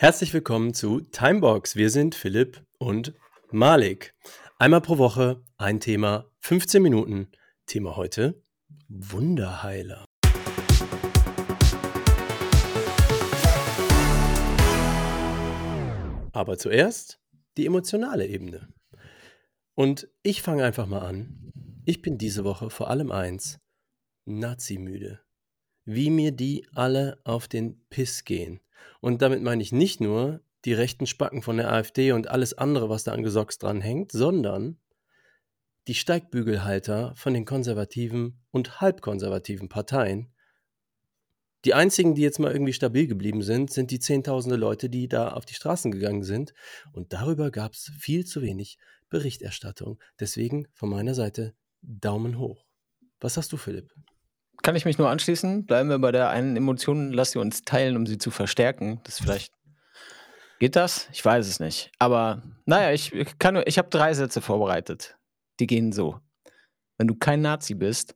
Herzlich 0.00 0.32
willkommen 0.32 0.74
zu 0.74 1.00
Timebox. 1.00 1.74
Wir 1.74 1.90
sind 1.90 2.14
Philipp 2.14 2.64
und 2.78 3.14
Malik. 3.50 4.14
Einmal 4.56 4.80
pro 4.80 4.96
Woche 4.96 5.42
ein 5.56 5.80
Thema, 5.80 6.30
15 6.38 6.80
Minuten. 6.80 7.32
Thema 7.66 7.96
heute 7.96 8.40
Wunderheiler. 8.86 10.04
Aber 16.30 16.58
zuerst 16.58 17.20
die 17.56 17.66
emotionale 17.66 18.28
Ebene. 18.28 18.72
Und 19.74 20.08
ich 20.22 20.42
fange 20.42 20.62
einfach 20.62 20.86
mal 20.86 21.00
an. 21.00 21.50
Ich 21.84 22.02
bin 22.02 22.18
diese 22.18 22.44
Woche 22.44 22.70
vor 22.70 22.88
allem 22.88 23.10
eins, 23.10 23.58
Nazi-müde. 24.26 25.20
Wie 25.84 26.10
mir 26.10 26.30
die 26.30 26.68
alle 26.72 27.20
auf 27.24 27.48
den 27.48 27.84
Piss 27.90 28.22
gehen. 28.22 28.60
Und 29.00 29.22
damit 29.22 29.42
meine 29.42 29.62
ich 29.62 29.72
nicht 29.72 30.00
nur 30.00 30.40
die 30.64 30.72
rechten 30.72 31.06
Spacken 31.06 31.42
von 31.42 31.56
der 31.56 31.72
AfD 31.72 32.12
und 32.12 32.28
alles 32.28 32.56
andere, 32.56 32.88
was 32.88 33.04
da 33.04 33.12
an 33.12 33.22
Gesocks 33.22 33.58
dranhängt, 33.58 34.12
sondern 34.12 34.78
die 35.86 35.94
Steigbügelhalter 35.94 37.14
von 37.16 37.32
den 37.32 37.44
konservativen 37.44 38.40
und 38.50 38.80
halbkonservativen 38.80 39.68
Parteien. 39.68 40.32
Die 41.64 41.74
einzigen, 41.74 42.14
die 42.14 42.22
jetzt 42.22 42.38
mal 42.38 42.52
irgendwie 42.52 42.72
stabil 42.72 43.06
geblieben 43.06 43.42
sind, 43.42 43.72
sind 43.72 43.90
die 43.90 43.98
Zehntausende 43.98 44.56
Leute, 44.56 44.90
die 44.90 45.08
da 45.08 45.32
auf 45.32 45.44
die 45.44 45.54
Straßen 45.54 45.90
gegangen 45.90 46.22
sind. 46.22 46.54
Und 46.92 47.12
darüber 47.12 47.50
gab 47.50 47.72
es 47.72 47.90
viel 47.98 48.24
zu 48.24 48.42
wenig 48.42 48.78
Berichterstattung. 49.08 49.98
Deswegen 50.20 50.68
von 50.74 50.90
meiner 50.90 51.14
Seite 51.14 51.54
Daumen 51.80 52.38
hoch. 52.38 52.66
Was 53.20 53.36
hast 53.36 53.52
du, 53.52 53.56
Philipp? 53.56 53.92
Kann 54.68 54.76
ich 54.76 54.84
mich 54.84 54.98
nur 54.98 55.08
anschließen. 55.08 55.64
Bleiben 55.64 55.88
wir 55.88 55.98
bei 55.98 56.12
der 56.12 56.28
einen 56.28 56.54
Emotion, 56.54 57.10
lass 57.10 57.30
sie 57.30 57.38
uns 57.38 57.62
teilen, 57.62 57.96
um 57.96 58.04
sie 58.04 58.18
zu 58.18 58.30
verstärken. 58.30 59.00
Das 59.04 59.18
vielleicht. 59.18 59.54
Geht 60.58 60.76
das? 60.76 61.08
Ich 61.10 61.24
weiß 61.24 61.48
es 61.48 61.58
nicht. 61.58 61.90
Aber 61.98 62.42
naja, 62.66 62.92
ich 62.92 63.14
kann 63.38 63.62
ich 63.64 63.78
habe 63.78 63.88
drei 63.88 64.12
Sätze 64.12 64.42
vorbereitet. 64.42 65.16
Die 65.58 65.66
gehen 65.66 65.90
so. 65.90 66.20
Wenn 66.98 67.06
du 67.06 67.14
kein 67.14 67.40
Nazi 67.40 67.72
bist, 67.72 68.14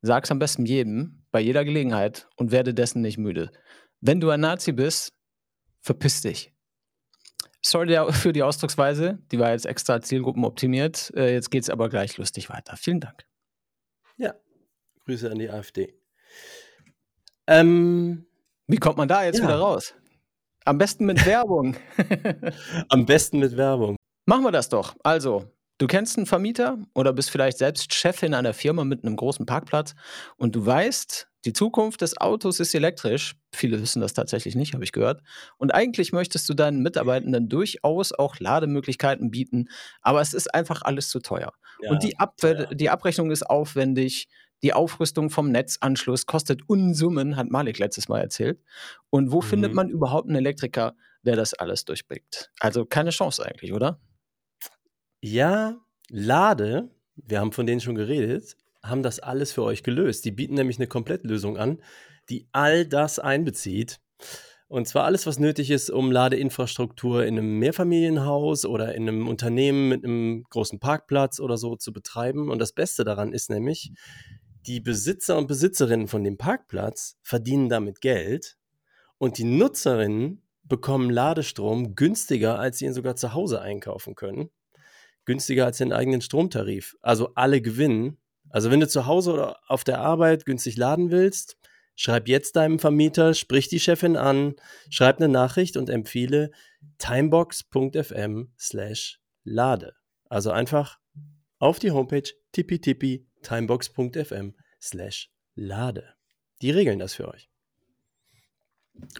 sag's 0.00 0.32
am 0.32 0.40
besten 0.40 0.66
jedem, 0.66 1.24
bei 1.30 1.38
jeder 1.38 1.64
Gelegenheit 1.64 2.26
und 2.34 2.50
werde 2.50 2.74
dessen 2.74 3.00
nicht 3.00 3.18
müde. 3.18 3.52
Wenn 4.00 4.20
du 4.20 4.30
ein 4.30 4.40
Nazi 4.40 4.72
bist, 4.72 5.12
verpiss 5.82 6.20
dich. 6.20 6.52
Sorry 7.64 7.96
für 8.10 8.32
die 8.32 8.42
Ausdrucksweise, 8.42 9.20
die 9.30 9.38
war 9.38 9.52
jetzt 9.52 9.66
extra 9.66 10.00
zielgruppenoptimiert. 10.00 11.12
Äh, 11.14 11.32
jetzt 11.32 11.52
geht's 11.52 11.70
aber 11.70 11.88
gleich 11.88 12.18
lustig 12.18 12.50
weiter. 12.50 12.76
Vielen 12.76 12.98
Dank. 12.98 13.24
Ja, 15.02 15.12
Grüße 15.12 15.30
an 15.30 15.38
die 15.38 15.50
AfD. 15.50 15.94
Ähm, 17.46 18.26
Wie 18.66 18.76
kommt 18.76 18.96
man 18.96 19.08
da 19.08 19.24
jetzt 19.24 19.38
ja. 19.38 19.44
wieder 19.44 19.58
raus? 19.58 19.94
Am 20.64 20.78
besten 20.78 21.06
mit 21.06 21.24
Werbung. 21.26 21.76
Am 22.88 23.04
besten 23.04 23.40
mit 23.40 23.56
Werbung. 23.56 23.96
Machen 24.26 24.44
wir 24.44 24.52
das 24.52 24.68
doch. 24.68 24.94
Also, 25.02 25.50
du 25.78 25.88
kennst 25.88 26.16
einen 26.16 26.26
Vermieter 26.26 26.78
oder 26.94 27.12
bist 27.12 27.30
vielleicht 27.30 27.58
selbst 27.58 27.92
Chefin 27.92 28.34
einer 28.34 28.54
Firma 28.54 28.84
mit 28.84 29.04
einem 29.04 29.16
großen 29.16 29.44
Parkplatz 29.44 29.94
und 30.36 30.54
du 30.54 30.64
weißt, 30.64 31.28
die 31.44 31.52
Zukunft 31.52 32.02
des 32.02 32.16
Autos 32.18 32.60
ist 32.60 32.72
elektrisch. 32.72 33.34
Viele 33.52 33.82
wissen 33.82 34.00
das 34.00 34.12
tatsächlich 34.12 34.54
nicht, 34.54 34.74
habe 34.74 34.84
ich 34.84 34.92
gehört. 34.92 35.22
Und 35.58 35.74
eigentlich 35.74 36.12
möchtest 36.12 36.48
du 36.48 36.54
deinen 36.54 36.82
Mitarbeitenden 36.82 37.48
durchaus 37.48 38.12
auch 38.12 38.38
Lademöglichkeiten 38.38 39.32
bieten, 39.32 39.68
aber 40.00 40.20
es 40.20 40.34
ist 40.34 40.54
einfach 40.54 40.82
alles 40.82 41.08
zu 41.08 41.18
teuer. 41.18 41.52
Ja, 41.80 41.90
und 41.90 42.04
die, 42.04 42.16
Abwe 42.20 42.68
die 42.72 42.90
Abrechnung 42.90 43.32
ist 43.32 43.42
aufwendig, 43.42 44.28
die 44.62 44.72
Aufrüstung 44.72 45.30
vom 45.30 45.50
Netzanschluss 45.50 46.26
kostet 46.26 46.68
Unsummen, 46.68 47.36
hat 47.36 47.50
Malik 47.50 47.78
letztes 47.78 48.08
Mal 48.08 48.20
erzählt. 48.20 48.60
Und 49.10 49.32
wo 49.32 49.40
mhm. 49.40 49.46
findet 49.46 49.74
man 49.74 49.88
überhaupt 49.88 50.28
einen 50.28 50.36
Elektriker, 50.36 50.94
der 51.22 51.36
das 51.36 51.54
alles 51.54 51.84
durchblickt? 51.84 52.50
Also 52.60 52.84
keine 52.84 53.10
Chance 53.10 53.44
eigentlich, 53.44 53.72
oder? 53.72 54.00
Ja, 55.20 55.76
Lade, 56.08 56.90
wir 57.16 57.40
haben 57.40 57.52
von 57.52 57.66
denen 57.66 57.80
schon 57.80 57.94
geredet, 57.94 58.56
haben 58.82 59.02
das 59.02 59.20
alles 59.20 59.52
für 59.52 59.62
euch 59.62 59.82
gelöst. 59.82 60.24
Die 60.24 60.32
bieten 60.32 60.54
nämlich 60.54 60.78
eine 60.78 60.88
Komplettlösung 60.88 61.56
an, 61.56 61.80
die 62.28 62.48
all 62.52 62.86
das 62.86 63.18
einbezieht. 63.18 64.00
Und 64.68 64.88
zwar 64.88 65.04
alles, 65.04 65.26
was 65.26 65.38
nötig 65.38 65.70
ist, 65.70 65.90
um 65.90 66.10
Ladeinfrastruktur 66.10 67.26
in 67.26 67.36
einem 67.36 67.58
Mehrfamilienhaus 67.58 68.64
oder 68.64 68.94
in 68.94 69.06
einem 69.06 69.28
Unternehmen 69.28 69.90
mit 69.90 70.02
einem 70.02 70.44
großen 70.48 70.80
Parkplatz 70.80 71.40
oder 71.40 71.58
so 71.58 71.76
zu 71.76 71.92
betreiben. 71.92 72.50
Und 72.50 72.58
das 72.58 72.72
Beste 72.72 73.04
daran 73.04 73.34
ist 73.34 73.50
nämlich, 73.50 73.92
die 74.66 74.80
Besitzer 74.80 75.36
und 75.36 75.48
Besitzerinnen 75.48 76.08
von 76.08 76.24
dem 76.24 76.38
Parkplatz 76.38 77.18
verdienen 77.22 77.68
damit 77.68 78.00
Geld 78.00 78.56
und 79.18 79.38
die 79.38 79.44
Nutzerinnen 79.44 80.42
bekommen 80.64 81.10
Ladestrom 81.10 81.94
günstiger, 81.94 82.58
als 82.58 82.78
sie 82.78 82.86
ihn 82.86 82.94
sogar 82.94 83.16
zu 83.16 83.34
Hause 83.34 83.60
einkaufen 83.60 84.14
können. 84.14 84.50
Günstiger 85.24 85.66
als 85.66 85.78
den 85.78 85.92
eigenen 85.92 86.20
Stromtarif. 86.20 86.96
Also 87.02 87.32
alle 87.34 87.60
gewinnen. 87.60 88.18
Also 88.50 88.70
wenn 88.70 88.80
du 88.80 88.88
zu 88.88 89.06
Hause 89.06 89.32
oder 89.32 89.60
auf 89.68 89.84
der 89.84 90.00
Arbeit 90.00 90.44
günstig 90.44 90.76
laden 90.76 91.10
willst, 91.10 91.56
schreib 91.94 92.28
jetzt 92.28 92.56
deinem 92.56 92.78
Vermieter, 92.78 93.34
sprich 93.34 93.68
die 93.68 93.80
Chefin 93.80 94.16
an, 94.16 94.54
schreib 94.90 95.18
eine 95.18 95.28
Nachricht 95.28 95.76
und 95.76 95.90
empfehle 95.90 96.50
timebox.fm 96.98 98.52
slash 98.58 99.20
lade. 99.44 99.94
Also 100.28 100.50
einfach 100.50 100.98
auf 101.58 101.78
die 101.78 101.90
Homepage 101.90 102.28
tippi 102.52 102.80
tippi 102.80 103.26
timebox.fm 103.42 104.54
slash 104.80 105.30
lade. 105.54 106.14
Die 106.60 106.70
regeln 106.70 106.98
das 106.98 107.14
für 107.14 107.28
euch. 107.28 107.48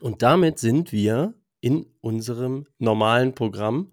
Und 0.01 0.23
damit 0.23 0.59
sind 0.59 0.93
wir 0.93 1.35
in 1.61 1.87
unserem 2.01 2.67
normalen 2.79 3.35
Programm, 3.35 3.93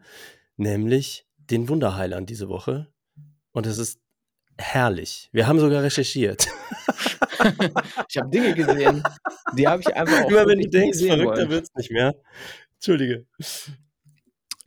nämlich 0.58 1.26
den 1.38 1.70
Wunderheilern 1.70 2.26
diese 2.26 2.50
Woche. 2.50 2.88
Und 3.52 3.66
es 3.66 3.78
ist 3.78 4.00
herrlich. 4.58 5.30
Wir 5.32 5.48
haben 5.48 5.60
sogar 5.60 5.84
recherchiert. 5.84 6.48
ich 8.10 8.18
habe 8.18 8.30
Dinge 8.30 8.54
gesehen, 8.54 9.04
die 9.58 9.68
habe 9.68 9.82
ich 9.82 9.96
einfach 9.96 10.26
auch 10.26 10.30
Immer 10.30 10.48
wenn 10.48 10.60
du 10.60 10.70
denkst, 10.70 11.00
verrückter 11.00 11.50
wird 11.50 11.64
es 11.64 11.74
nicht 11.76 11.92
mehr. 11.92 12.16
Entschuldige. 12.76 13.26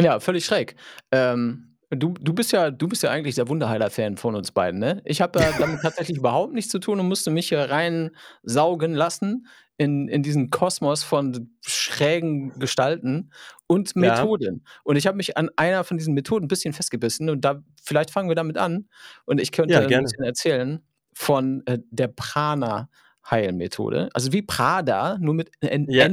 Ja, 0.00 0.20
völlig 0.20 0.44
schräg. 0.44 0.76
Ähm, 1.10 1.72
Du, 1.94 2.14
du, 2.19 2.32
bist 2.32 2.53
ja, 2.53 2.70
du 2.70 2.88
bist 2.88 3.03
ja 3.03 3.10
eigentlich 3.10 3.34
der 3.34 3.48
Wunderheiler-Fan 3.48 4.16
von 4.16 4.34
uns 4.34 4.50
beiden, 4.50 4.80
ne? 4.80 5.03
Ich 5.04 5.20
habe 5.20 5.41
ja 5.41 5.53
damit 5.58 5.82
tatsächlich 5.82 6.16
überhaupt 6.16 6.54
nichts 6.54 6.70
zu 6.70 6.78
tun 6.78 6.98
und 6.98 7.08
musste 7.08 7.30
mich 7.30 7.48
hier 7.48 7.60
reinsaugen 7.60 8.94
lassen 8.94 9.47
in, 9.76 10.08
in 10.08 10.22
diesen 10.22 10.50
Kosmos 10.50 11.03
von 11.03 11.50
schrägen 11.60 12.58
Gestalten 12.58 13.30
und 13.66 13.94
Methoden. 13.94 14.62
Ja. 14.64 14.72
Und 14.84 14.97
ich 14.97 15.06
habe 15.06 15.16
mich 15.16 15.36
an 15.36 15.50
einer 15.56 15.84
von 15.84 15.98
diesen 15.98 16.14
Methoden 16.14 16.47
ein 16.47 16.48
bisschen 16.48 16.72
festgebissen 16.72 17.28
und 17.28 17.44
da 17.44 17.62
vielleicht 17.82 18.10
fangen 18.10 18.28
wir 18.28 18.36
damit 18.36 18.56
an. 18.56 18.88
Und 19.26 19.41
ich 19.41 19.53
könnte 19.53 19.74
ja, 19.74 19.80
ein 19.80 20.03
bisschen 20.03 20.24
erzählen 20.24 20.80
von 21.12 21.62
äh, 21.66 21.78
der 21.91 22.09
Prana. 22.09 22.88
Heilmethode. 23.30 24.09
Also 24.14 24.32
wie 24.32 24.42
Prada, 24.42 25.16
nur 25.20 25.34
mit 25.34 25.53
N. 25.60 25.86
Ja, 25.88 26.09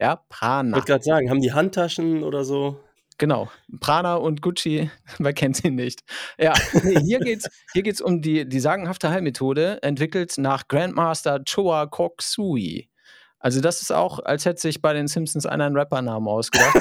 ja 0.00 0.16
Prana. 0.28 0.68
Ich 0.68 0.74
wollte 0.76 0.86
gerade 0.86 1.04
sagen, 1.04 1.28
haben 1.28 1.40
die 1.40 1.52
Handtaschen 1.52 2.22
oder 2.22 2.44
so? 2.44 2.78
Genau. 3.18 3.48
Prada 3.80 4.14
und 4.16 4.42
Gucci, 4.42 4.90
wer 5.18 5.32
kennt 5.32 5.56
sie 5.56 5.70
nicht? 5.70 6.00
Ja, 6.38 6.54
nee, 6.82 6.98
hier 7.00 7.18
geht 7.20 7.40
es 7.40 7.50
hier 7.72 7.82
geht's 7.82 8.00
um 8.00 8.22
die, 8.22 8.48
die 8.48 8.60
sagenhafte 8.60 9.10
Heilmethode, 9.10 9.82
entwickelt 9.82 10.36
nach 10.38 10.68
Grandmaster 10.68 11.42
Choa 11.44 11.86
Koksui. 11.86 12.88
Also, 13.38 13.60
das 13.60 13.82
ist 13.82 13.92
auch, 13.92 14.20
als 14.20 14.46
hätte 14.46 14.60
sich 14.60 14.80
bei 14.80 14.94
den 14.94 15.06
Simpsons 15.06 15.44
einer 15.44 15.66
einen 15.66 15.76
Rappernamen 15.76 16.26
ausgedacht. 16.26 16.76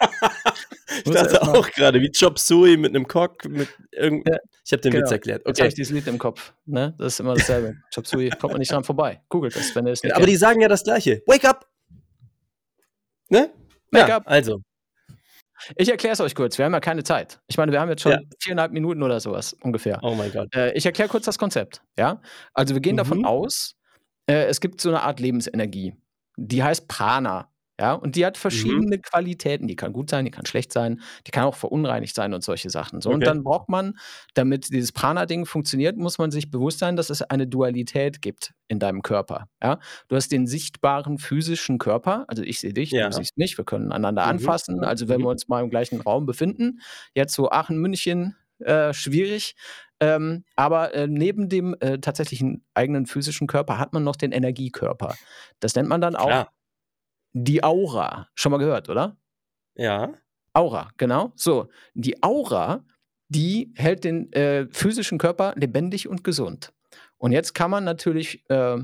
ich 1.04 1.12
dachte 1.12 1.40
auch 1.40 1.70
gerade, 1.70 2.00
wie 2.00 2.10
Chop 2.10 2.36
Suey 2.36 2.76
mit 2.76 2.96
einem 2.96 3.06
Cock. 3.06 3.44
Mit 3.48 3.68
irgend... 3.92 4.28
Ja, 4.28 4.38
ich 4.64 4.72
habe 4.72 4.82
den 4.82 4.90
genau. 4.90 5.04
Witz 5.04 5.12
erklärt. 5.12 5.42
Okay. 5.42 5.50
Jetzt 5.50 5.60
habe 5.60 5.68
ich 5.68 5.74
dieses 5.74 5.92
Lied 5.92 6.08
im 6.08 6.18
Kopf. 6.18 6.52
Ne? 6.66 6.94
Das 6.98 7.12
ist 7.12 7.20
immer 7.20 7.34
dasselbe. 7.34 7.76
Chop 7.94 8.08
Suey, 8.08 8.30
kommt 8.30 8.54
man 8.54 8.58
nicht 8.58 8.72
dran 8.72 8.82
vorbei. 8.82 9.22
Googelt 9.28 9.54
das, 9.54 9.72
wenn 9.76 9.86
ihr 9.86 9.92
es 9.92 10.02
nicht 10.02 10.12
Aber 10.12 10.22
kennt. 10.22 10.32
die 10.32 10.36
sagen 10.36 10.60
ja 10.60 10.66
das 10.66 10.82
Gleiche. 10.82 11.22
Wake 11.26 11.44
up! 11.44 11.64
Ne? 13.28 13.50
Wake 13.92 14.08
ja, 14.08 14.16
up. 14.16 14.24
Also, 14.26 14.62
ich 15.76 15.90
erkläre 15.90 16.12
es 16.12 16.20
euch 16.20 16.34
kurz. 16.34 16.58
Wir 16.58 16.64
haben 16.64 16.72
ja 16.72 16.80
keine 16.80 17.04
Zeit. 17.04 17.40
Ich 17.46 17.56
meine, 17.56 17.72
wir 17.72 17.80
haben 17.80 17.88
jetzt 17.88 18.02
schon 18.02 18.12
ja. 18.12 18.18
viereinhalb 18.38 18.72
Minuten 18.72 19.02
oder 19.02 19.20
sowas 19.20 19.54
ungefähr. 19.62 19.98
Oh 20.02 20.14
mein 20.14 20.32
Gott. 20.32 20.54
Äh, 20.54 20.72
ich 20.72 20.86
erkläre 20.86 21.08
kurz 21.08 21.24
das 21.24 21.38
Konzept. 21.38 21.82
Ja, 21.98 22.20
also 22.52 22.74
wir 22.74 22.80
gehen 22.80 22.94
mhm. 22.94 22.98
davon 22.98 23.24
aus, 23.24 23.76
äh, 24.26 24.44
es 24.46 24.60
gibt 24.60 24.80
so 24.80 24.88
eine 24.88 25.02
Art 25.02 25.20
Lebensenergie. 25.20 25.94
Die 26.36 26.62
heißt 26.62 26.88
Prana. 26.88 27.48
Ja, 27.80 27.94
und 27.94 28.14
die 28.14 28.24
hat 28.24 28.38
verschiedene 28.38 28.96
mhm. 28.96 29.02
Qualitäten. 29.02 29.66
Die 29.66 29.74
kann 29.74 29.92
gut 29.92 30.08
sein, 30.08 30.24
die 30.24 30.30
kann 30.30 30.46
schlecht 30.46 30.72
sein, 30.72 31.00
die 31.26 31.32
kann 31.32 31.44
auch 31.44 31.56
verunreinigt 31.56 32.14
sein 32.14 32.32
und 32.32 32.44
solche 32.44 32.70
Sachen. 32.70 33.00
So, 33.00 33.08
okay. 33.08 33.14
und 33.16 33.26
dann 33.26 33.42
braucht 33.42 33.68
man, 33.68 33.98
damit 34.34 34.68
dieses 34.72 34.92
Prana-Ding 34.92 35.44
funktioniert, 35.44 35.96
muss 35.96 36.18
man 36.18 36.30
sich 36.30 36.52
bewusst 36.52 36.78
sein, 36.78 36.94
dass 36.94 37.10
es 37.10 37.22
eine 37.22 37.48
Dualität 37.48 38.22
gibt 38.22 38.54
in 38.68 38.78
deinem 38.78 39.02
Körper. 39.02 39.48
Ja, 39.60 39.80
du 40.06 40.14
hast 40.14 40.30
den 40.30 40.46
sichtbaren 40.46 41.18
physischen 41.18 41.78
Körper, 41.78 42.24
also 42.28 42.44
ich 42.44 42.60
sehe 42.60 42.72
dich, 42.72 42.92
ja. 42.92 43.08
du 43.08 43.16
siehst 43.16 43.36
mich, 43.36 43.58
wir 43.58 43.64
können 43.64 43.90
einander 43.90 44.22
mhm. 44.22 44.30
anfassen. 44.30 44.84
Also 44.84 45.08
wenn 45.08 45.20
mhm. 45.20 45.24
wir 45.24 45.30
uns 45.30 45.48
mal 45.48 45.62
im 45.64 45.70
gleichen 45.70 46.00
Raum 46.00 46.26
befinden, 46.26 46.80
jetzt 47.12 47.34
so 47.34 47.50
Aachen, 47.50 47.78
München, 47.78 48.36
äh, 48.60 48.92
schwierig. 48.92 49.56
Ähm, 49.98 50.44
aber 50.54 50.94
äh, 50.94 51.08
neben 51.08 51.48
dem 51.48 51.74
äh, 51.80 51.98
tatsächlichen 51.98 52.64
eigenen 52.74 53.06
physischen 53.06 53.48
Körper 53.48 53.78
hat 53.78 53.92
man 53.92 54.04
noch 54.04 54.16
den 54.16 54.30
Energiekörper. 54.30 55.16
Das 55.58 55.74
nennt 55.74 55.88
man 55.88 56.00
dann 56.00 56.14
auch 56.14 56.26
Klar 56.26 56.48
die 57.34 57.62
Aura. 57.62 58.28
Schon 58.34 58.52
mal 58.52 58.58
gehört, 58.58 58.88
oder? 58.88 59.18
Ja. 59.76 60.14
Aura, 60.54 60.90
genau. 60.96 61.32
So, 61.36 61.68
die 61.94 62.22
Aura, 62.22 62.84
die 63.28 63.72
hält 63.76 64.04
den 64.04 64.32
äh, 64.32 64.66
physischen 64.70 65.18
Körper 65.18 65.52
lebendig 65.56 66.08
und 66.08 66.24
gesund. 66.24 66.72
Und 67.18 67.32
jetzt 67.32 67.54
kann 67.54 67.70
man 67.70 67.84
natürlich 67.84 68.48
äh, 68.50 68.78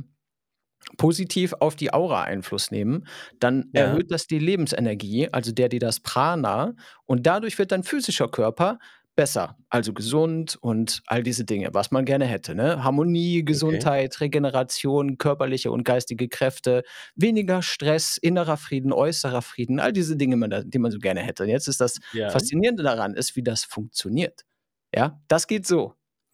positiv 0.96 1.52
auf 1.60 1.76
die 1.76 1.92
Aura 1.92 2.24
Einfluss 2.24 2.70
nehmen, 2.70 3.06
dann 3.38 3.70
Ja. 3.72 3.82
erhöht 3.82 4.10
das 4.10 4.26
die 4.26 4.38
Lebensenergie, 4.38 5.28
also 5.30 5.52
der, 5.52 5.68
die 5.68 5.78
das 5.78 6.00
Prana, 6.00 6.74
und 7.06 7.26
dadurch 7.26 7.58
wird 7.58 7.70
dein 7.70 7.84
physischer 7.84 8.28
Körper 8.28 8.78
besser, 9.20 9.58
also 9.68 9.92
gesund 9.92 10.56
und 10.62 11.02
all 11.06 11.22
diese 11.22 11.44
Dinge, 11.44 11.68
was 11.74 11.90
man 11.90 12.06
gerne 12.06 12.24
hätte. 12.24 12.54
Ne? 12.54 12.82
Harmonie, 12.82 13.44
Gesundheit, 13.44 14.18
Regeneration, 14.22 15.18
körperliche 15.18 15.70
und 15.70 15.84
geistige 15.84 16.26
Kräfte, 16.30 16.84
weniger 17.16 17.60
Stress, 17.60 18.16
innerer 18.16 18.56
Frieden, 18.56 18.94
äußerer 18.94 19.42
Frieden, 19.42 19.78
all 19.78 19.92
diese 19.92 20.16
Dinge, 20.16 20.64
die 20.64 20.78
man 20.78 20.90
so 20.90 20.98
gerne 20.98 21.20
hätte. 21.20 21.42
Und 21.42 21.50
jetzt 21.50 21.68
ist 21.68 21.82
das 21.82 21.98
Ja. 22.14 22.30
Faszinierende 22.30 22.82
daran, 22.82 23.12
ist, 23.12 23.36
wie 23.36 23.42
das 23.42 23.64
funktioniert. 23.64 24.46
Ja, 24.94 25.20
das 25.28 25.46
geht 25.46 25.66
so. 25.66 25.92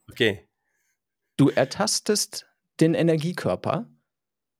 Okay. 0.08 0.48
Du 1.36 1.48
ertastest 1.48 2.46
den 2.78 2.94
Energiekörper, 2.94 3.90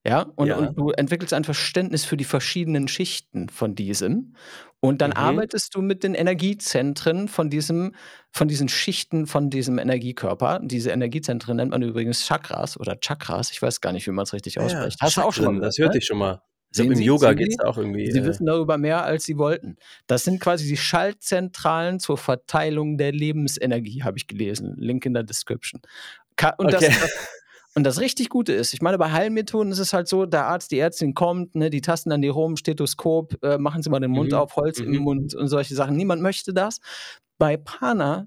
ja, 0.07 0.23
und, 0.37 0.47
Ja. 0.49 0.57
und 0.57 0.79
du 0.79 0.91
entwickelst 0.91 1.33
ein 1.35 1.45
Verständnis 1.45 2.05
für 2.05 2.17
die 2.17 2.25
verschiedenen 2.25 2.89
Schichten 2.89 3.49
von 3.49 3.75
diesem. 3.75 4.35
Und 4.81 5.01
dann 5.01 5.11
Mhm. 5.11 5.17
arbeitest 5.17 5.75
du 5.75 5.83
mit 5.83 6.05
den 6.05 6.15
Energiezentren 6.15 7.29
von 7.29 7.51
diesem, 7.51 7.95
von 8.31 8.47
diesen 8.47 8.69
Schichten 8.69 9.27
von 9.27 9.51
diesem 9.51 9.79
Energiekörper. 9.79 10.61
Diese 10.63 10.91
Energiezentren 10.91 11.57
nennt 11.57 11.71
man 11.73 11.83
übrigens 11.83 12.27
Chakras 12.27 12.79
oder 12.79 12.97
Chakras. 13.01 13.51
Ich 13.51 13.61
weiß 13.63 13.81
gar 13.81 13.93
nicht, 13.93 14.07
wie 14.07 14.11
man 14.13 14.25
es 14.25 14.33
richtig 14.33 14.61
ausspricht. 14.61 14.99
Hast 15.01 15.17
du 15.17 15.23
auch 15.23 15.33
schon 15.33 15.45
mal 15.47 15.51
Chakren, 15.51 15.61
gehört, 15.61 15.69
Das 15.73 15.79
hörte 15.79 15.93
ne? 15.95 15.99
ich 15.99 16.07
schon 16.07 16.19
mal. 16.19 16.43
Ich 16.71 16.77
Sehen 16.79 16.85
glaube, 16.87 16.93
im 16.95 16.99
Sie, 16.99 17.05
Yoga 17.05 17.29
sehen 17.29 17.37
geht 17.37 17.53
Sie? 17.53 17.57
es 17.59 17.65
auch 17.65 17.79
irgendwie. 17.79 18.11
Sie 18.13 18.19
äh, 18.19 18.25
wissen 18.25 18.45
darüber 18.45 18.77
mehr, 18.77 19.03
als 19.05 19.25
Sie 19.25 19.39
wollten. 19.39 19.77
Das 20.09 20.25
sind 20.25 20.41
quasi 20.41 20.69
die 20.69 20.77
Schaltzentralen 20.77 22.01
zur 22.01 22.19
Verteilung 22.19 22.99
der 22.99 23.13
Lebensenergie, 23.13 24.03
habe 24.03 24.19
ich 24.19 24.27
gelesen. 24.27 24.75
Link 24.77 25.07
in 25.07 25.15
der 25.15 25.23
Description. 25.23 25.81
Ka 26.37 26.51
und, 26.59 26.75
Okay. 26.75 26.89
das, 27.01 27.11
und 27.77 27.85
das 27.85 28.01
richtig 28.01 28.31
Gute 28.31 28.53
ist, 28.53 28.73
ich 28.75 28.81
meine, 28.83 28.99
bei 28.99 29.13
Heilmethoden 29.13 29.71
ist 29.71 29.79
es 29.79 29.93
halt 29.93 30.09
so, 30.09 30.27
der 30.27 30.47
Arzt, 30.47 30.71
die 30.73 30.79
Ärztin 30.79 31.15
kommt, 31.15 31.55
ne, 31.55 31.71
die 31.71 31.83
tasten 31.83 32.11
dann 32.11 32.23
die 32.23 32.29
rum, 32.29 32.57
Stethoskop, 32.57 33.37
äh, 33.45 33.59
machen 33.59 33.83
sie 33.83 33.91
mal 33.91 34.01
den 34.01 34.11
Mund 34.11 34.33
Mhm, 34.33 34.39
auf, 34.39 34.57
Holz 34.57 34.81
im 34.81 34.91
mhm. 34.91 34.99
Mund 35.03 35.35
und 35.35 35.49
solche 35.49 35.75
Sachen. 35.75 35.95
Niemand 35.97 36.23
möchte 36.23 36.53
das. 36.55 36.81
Bei 37.39 37.57
Prana, 37.57 38.27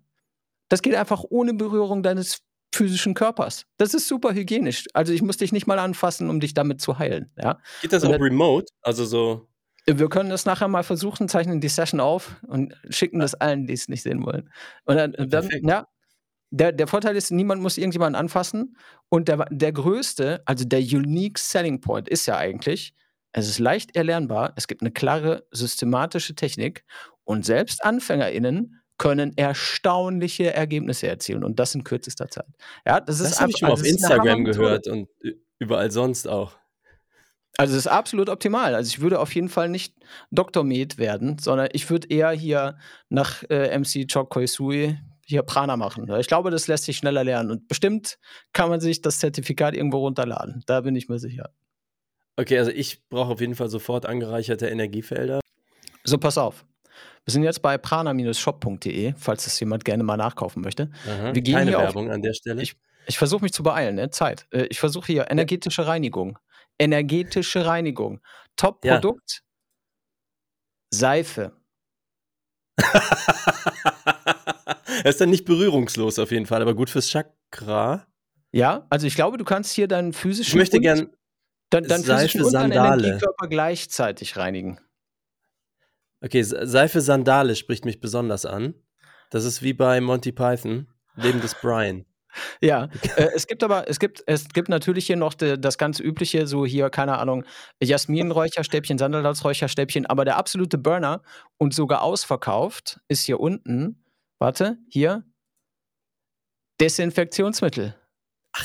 das 0.69 0.81
geht 0.83 0.95
einfach 0.95 1.23
ohne 1.29 1.53
Berührung 1.55 2.03
deines 2.03 2.43
physischen 2.73 3.15
Körpers. 3.15 3.65
Das 3.77 3.95
ist 3.95 4.07
super 4.07 4.33
hygienisch. 4.33 4.85
Also 4.93 5.11
ich 5.11 5.23
muss 5.23 5.37
dich 5.37 5.51
nicht 5.51 5.65
mal 5.65 5.79
anfassen, 5.79 6.29
um 6.29 6.39
dich 6.39 6.53
damit 6.53 6.79
zu 6.79 6.99
heilen. 6.99 7.31
Ja? 7.35 7.57
Geht 7.81 7.91
das 7.91 8.03
Und 8.03 8.09
auch 8.09 8.13
dann- 8.13 8.21
remote? 8.21 8.67
Also 8.83 9.03
so. 9.05 9.47
Wir 9.87 10.07
können 10.09 10.29
das 10.29 10.45
nachher 10.45 10.67
mal 10.67 10.83
versuchen, 10.83 11.27
zeichnen 11.27 11.59
die 11.61 11.67
Session 11.69 11.99
auf 11.99 12.35
und 12.45 12.75
schicken 12.89 13.17
das 13.19 13.33
allen, 13.33 13.65
die 13.65 13.73
es 13.73 13.87
nicht 13.87 14.03
sehen 14.03 14.23
wollen. 14.23 14.51
Und 14.85 14.97
dann, 14.97 15.13
Ja, 15.17 15.25
dann 15.25 15.49
ja, 15.63 15.87
der, 16.51 16.71
der 16.71 16.87
Vorteil 16.87 17.15
ist, 17.15 17.31
niemand 17.31 17.61
muss 17.63 17.77
irgendjemanden 17.79 18.19
anfassen. 18.19 18.77
Und 19.09 19.27
der, 19.27 19.45
der 19.49 19.71
größte, 19.71 20.41
also 20.45 20.65
der 20.65 20.79
unique 20.79 21.39
selling 21.39 21.81
point 21.81 22.07
ist 22.07 22.25
ja 22.27 22.37
eigentlich, 22.37 22.93
es 23.31 23.47
ist 23.47 23.59
leicht 23.59 23.95
erlernbar, 23.95 24.53
es 24.55 24.67
gibt 24.67 24.81
eine 24.81 24.91
klare 24.91 25.47
systematische 25.51 26.35
Technik 26.35 26.83
und 27.23 27.45
selbst 27.45 27.83
AnfängerInnen 27.83 28.81
können 28.97 29.35
erstaunliche 29.37 30.53
Ergebnisse 30.53 31.07
erzielen 31.07 31.43
und 31.43 31.59
das 31.59 31.73
in 31.73 31.83
kürzester 31.83 32.27
Zeit. 32.27 32.47
Ja, 32.85 32.99
das 32.99 33.19
ist 33.19 33.31
Das 33.31 33.41
habe 33.41 33.51
ich 33.51 33.57
schon 33.57 33.69
auf 33.69 33.79
also 33.79 33.83
eine 33.83 33.91
Instagram 33.93 34.43
gehört 34.43 34.87
und 34.87 35.07
überall 35.57 35.89
sonst 35.89 36.27
auch. 36.27 36.57
Also 37.57 37.73
es 37.73 37.79
ist 37.79 37.87
absolut 37.87 38.29
optimal. 38.29 38.75
Also 38.75 38.89
ich 38.89 39.01
würde 39.01 39.19
auf 39.19 39.33
jeden 39.35 39.49
Fall 39.49 39.69
nicht 39.69 39.93
Dr. 40.31 40.63
Med 40.63 40.97
werden, 40.97 41.37
sondern 41.39 41.69
ich 41.73 41.89
würde 41.89 42.07
eher 42.09 42.31
hier 42.31 42.77
nach 43.09 43.43
äh, 43.49 43.77
MC 43.77 44.07
Chok 44.07 44.29
Koi 44.29 44.47
Sui 44.47 44.97
hier 45.29 45.43
Prana 45.43 45.77
machen. 45.77 46.09
Ich 46.19 46.27
glaube, 46.27 46.51
das 46.51 46.67
lässt 46.67 46.83
sich 46.85 46.97
schneller 46.97 47.23
lernen. 47.23 47.51
Und 47.51 47.67
bestimmt 47.67 48.17
kann 48.53 48.69
man 48.69 48.79
sich 48.81 49.01
das 49.01 49.19
Zertifikat 49.19 49.75
irgendwo 49.75 49.99
runterladen. 49.99 50.63
Da 50.65 50.81
bin 50.81 50.95
ich 50.95 51.07
mir 51.09 51.19
sicher. 51.19 51.49
Okay, 52.35 52.57
also 52.57 52.71
ich 52.71 53.07
brauche 53.09 53.31
auf 53.33 53.41
jeden 53.41 53.55
Fall 53.55 53.69
sofort 53.69 54.05
angereicherte 54.05 54.67
Energiefelder. 54.67 55.39
So, 56.03 56.17
pass 56.17 56.37
auf. 56.37 56.65
Wir 57.25 57.33
sind 57.33 57.43
jetzt 57.43 57.61
bei 57.61 57.77
prana-shop.de, 57.77 59.13
falls 59.17 59.43
das 59.43 59.59
jemand 59.59 59.85
gerne 59.85 60.03
mal 60.03 60.17
nachkaufen 60.17 60.61
möchte. 60.63 60.89
Aha, 61.05 61.33
Wir 61.35 61.41
gehen 61.41 61.53
Keine 61.55 61.71
hier 61.71 61.79
auf- 61.79 61.83
Werbung 61.85 62.09
an 62.11 62.21
der 62.21 62.33
Stelle. 62.33 62.61
Ich, 62.61 62.75
ich 63.07 63.17
versuche 63.17 63.43
mich 63.43 63.51
zu 63.53 63.61
beeilen, 63.61 63.95
ne? 63.95 64.09
Zeit. 64.09 64.47
Äh, 64.51 64.67
Ich 64.69 64.79
versuche 64.79 65.07
hier 65.07 65.29
energetische 65.29 65.85
Reinigung. 65.85 66.39
Energetische 66.79 67.65
Reinigung. 67.65 68.21
Top-Produkt. 68.55 69.43
Seife. 70.91 71.51
er 75.03 75.09
ist 75.09 75.21
dann 75.21 75.29
nicht 75.29 75.45
berührungslos 75.45 76.19
auf 76.19 76.31
jeden 76.31 76.45
Fall, 76.45 76.61
aber 76.61 76.75
gut 76.75 76.89
fürs 76.89 77.07
Chakra. 77.09 78.07
Ja, 78.51 78.87
also 78.89 79.05
ich 79.07 79.15
glaube, 79.15 79.37
du 79.37 79.45
kannst 79.45 79.73
hier 79.73 79.87
deinen 79.87 80.13
physischen 80.13 80.51
Ich 80.51 80.55
möchte 80.55 80.79
gern 80.79 81.09
dein, 81.69 81.83
deinen 81.83 82.03
Seife 82.03 82.43
und 82.43 82.51
Sandale. 82.51 83.03
Energiekörper 83.03 83.47
gleichzeitig 83.47 84.37
reinigen. 84.37 84.79
Okay, 86.21 86.41
Se- 86.41 86.67
Seife 86.67 87.01
Sandale 87.01 87.55
spricht 87.55 87.85
mich 87.85 87.99
besonders 87.99 88.45
an. 88.45 88.73
Das 89.29 89.45
ist 89.45 89.61
wie 89.61 89.73
bei 89.73 90.01
Monty 90.01 90.31
Python, 90.31 90.87
Leben 91.15 91.41
des 91.41 91.55
Brian. 91.55 92.05
Ja, 92.61 92.89
äh, 93.15 93.29
es 93.35 93.47
gibt 93.47 93.63
aber, 93.63 93.89
es 93.89 93.97
gibt, 93.99 94.23
es 94.27 94.49
gibt 94.49 94.69
natürlich 94.69 95.07
hier 95.07 95.15
noch 95.15 95.33
de, 95.33 95.57
das 95.57 95.79
ganz 95.79 95.99
übliche, 95.99 96.45
so 96.45 96.63
hier, 96.63 96.91
keine 96.91 97.17
Ahnung, 97.17 97.43
Jasmin-Räucherstäbchen, 97.81 98.99
Sandelholz-Räucherstäbchen, 98.99 100.05
aber 100.05 100.25
der 100.25 100.37
absolute 100.37 100.77
Burner 100.77 101.23
und 101.57 101.73
sogar 101.73 102.03
ausverkauft 102.03 102.99
ist 103.07 103.23
hier 103.23 103.39
unten, 103.39 104.03
warte, 104.39 104.77
hier, 104.89 105.23
Desinfektionsmittel. 106.79 107.95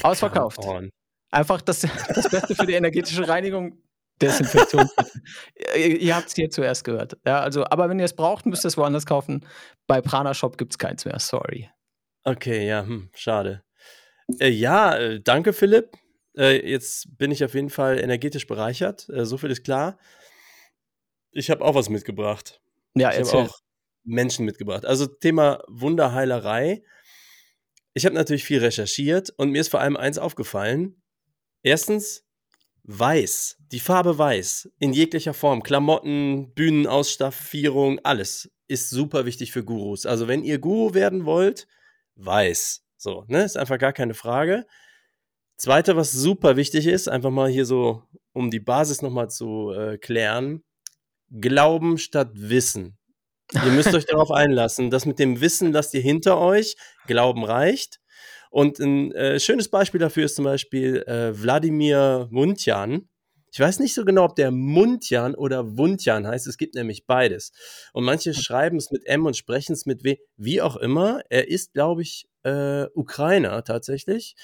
Ausverkauft. 0.03 0.59
Come 0.59 0.73
on. 0.73 0.91
Einfach 1.31 1.61
das, 1.61 1.81
das 1.81 2.31
Beste 2.31 2.55
für 2.55 2.67
die 2.67 2.75
energetische 2.75 3.27
Reinigung. 3.27 3.79
Desinfektionsmittel. 4.23 5.23
ihr 5.77 6.01
ihr 6.01 6.17
habt 6.17 6.29
es 6.29 6.35
hier 6.35 6.49
zuerst 6.49 6.85
gehört. 6.85 7.19
Ja, 7.27 7.41
also, 7.41 7.65
aber 7.65 7.89
wenn 7.89 7.99
ihr 7.99 8.05
es 8.05 8.15
braucht, 8.15 8.47
müsst 8.47 8.65
ihr 8.65 8.69
es 8.69 8.77
woanders 8.77 9.07
kaufen. 9.07 9.45
Bei 9.87 10.01
Prana 10.01 10.33
Shop 10.33 10.57
gibt 10.57 10.73
es 10.73 10.79
keins 10.79 11.05
mehr. 11.05 11.19
Sorry. 11.19 11.69
Okay, 12.23 12.67
ja, 12.67 12.83
hm, 12.83 13.11
schade. 13.15 13.65
Äh, 14.39 14.49
ja, 14.49 14.97
äh, 14.97 15.21
danke 15.21 15.53
Philipp. 15.53 15.97
Äh, 16.37 16.69
jetzt 16.69 17.19
bin 17.19 17.33
ich 17.33 17.45
auf 17.45 17.55
jeden 17.55 17.71
Fall 17.71 17.99
energetisch 17.99 18.47
bereichert. 18.47 19.09
Äh, 19.09 19.27
so 19.27 19.37
viel 19.37 19.51
ist 19.51 19.65
klar. 19.65 19.99
Ich 21.33 21.51
habe 21.51 21.65
auch 21.65 21.75
was 21.75 21.89
mitgebracht. 21.89 22.61
Ja, 22.95 23.11
ich 23.11 23.33
habe 23.33 23.49
auch 23.49 23.59
Menschen 24.05 24.45
mitgebracht. 24.45 24.85
Also 24.85 25.07
Thema 25.07 25.63
Wunderheilerei. 25.69 26.83
Ich 27.95 28.05
habe 28.07 28.15
natürlich 28.15 28.45
viel 28.45 28.59
recherchiert 28.59 29.31
und 29.37 29.51
mir 29.51 29.61
ist 29.61 29.69
vor 29.69 29.81
allem 29.81 29.97
eins 29.97 30.19
aufgefallen. 30.19 31.03
Erstens, 31.63 32.25
weiß. 32.85 33.57
Die 33.73 33.81
Farbe 33.81 34.19
weiß. 34.19 34.71
In 34.79 34.93
jeglicher 34.93 35.35
Form. 35.35 35.63
Klamotten, 35.63 36.53
Bühnenausstaffierung, 36.55 38.01
alles 38.03 38.51
ist 38.69 38.91
super 38.91 39.27
wichtig 39.27 39.53
für 39.53 39.65
Gurus. 39.65 40.07
Also 40.07 40.29
wenn 40.29 40.43
ihr 40.43 40.59
Guru 40.59 40.95
werden 40.95 41.25
wollt, 41.25 41.67
weiß. 42.17 42.85
So, 42.97 43.25
ne? 43.29 43.45
Ist 43.45 43.57
einfach 43.57 43.79
gar 43.79 43.93
keine 43.93 44.15
Frage. 44.15 44.67
Zweite, 45.57 45.97
was 45.97 46.13
super 46.13 46.57
wichtig 46.57 46.87
ist, 46.87 47.09
einfach 47.09 47.31
mal 47.31 47.49
hier 47.49 47.65
so, 47.65 48.03
um 48.33 48.51
die 48.51 48.61
Basis 48.61 49.03
nochmal 49.03 49.31
zu 49.31 49.71
äh, 49.71 49.99
klären. 49.99 50.65
Glauben 51.31 51.99
statt 51.99 52.31
Wissen. 52.35 52.97
Ihr 53.53 53.73
müsst 53.73 53.95
euch 53.95 54.07
darauf 54.07 54.31
einlassen, 54.31 54.91
dass 54.91 55.07
mit 55.07 55.19
dem 55.19 55.41
Wissen 55.41 55.73
lasst 55.73 55.95
ihr 55.95 56.01
hinter 56.01 56.39
euch, 56.39 56.77
Glauben 57.07 57.45
reicht. 57.45 58.01
Und 58.51 58.79
ein 58.79 59.13
äh, 59.13 59.41
schönes 59.41 59.69
Beispiel 59.69 60.01
dafür 60.01 60.25
ist 60.27 60.37
zum 60.37 60.45
Beispiel 60.45 61.03
äh, 61.07 61.33
Wladimir 61.41 62.29
Mundjan. 62.31 63.09
Ich 63.53 63.61
weiß 63.61 63.79
nicht 63.79 63.95
so 63.95 64.05
genau, 64.05 64.25
ob 64.25 64.37
der 64.37 64.51
Mundjan 64.51 65.35
oder 65.35 65.77
Wundjan 65.77 66.27
heißt. 66.27 66.47
Es 66.47 66.57
gibt 66.57 66.75
nämlich 66.75 67.07
beides. 67.07 67.53
Und 67.93 68.05
manche 68.05 68.35
schreiben 68.35 68.79
es 68.79 68.91
mit 68.91 69.07
M 69.07 69.27
und 69.27 69.37
sprechen 69.37 69.73
es 69.73 69.87
mit 69.87 70.03
W, 70.05 70.17
wie 70.37 70.61
auch 70.61 70.77
immer. 70.77 71.21
Er 71.31 71.49
ist, 71.49 71.73
glaube 71.73 72.03
ich, 72.03 72.27
äh, 72.43 72.87
Ukrainer 72.95 73.63
tatsächlich. 73.63 74.35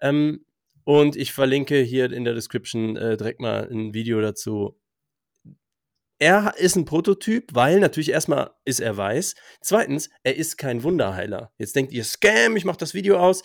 Ähm, 0.00 0.44
und 0.84 1.16
ich 1.16 1.32
verlinke 1.32 1.80
hier 1.80 2.12
in 2.12 2.24
der 2.24 2.34
Description 2.34 2.96
äh, 2.96 3.16
direkt 3.16 3.40
mal 3.40 3.68
ein 3.70 3.94
Video 3.94 4.20
dazu. 4.20 4.76
Er 6.22 6.54
ist 6.56 6.76
ein 6.76 6.84
Prototyp, 6.84 7.52
weil 7.52 7.80
natürlich 7.80 8.10
erstmal 8.10 8.52
ist 8.64 8.78
er 8.78 8.96
weiß. 8.96 9.34
Zweitens, 9.60 10.08
er 10.22 10.36
ist 10.36 10.56
kein 10.56 10.84
Wunderheiler. 10.84 11.50
Jetzt 11.58 11.74
denkt 11.74 11.90
ihr, 11.92 12.04
Scam, 12.04 12.56
ich 12.56 12.64
mache 12.64 12.76
das 12.76 12.94
Video 12.94 13.18
aus. 13.18 13.42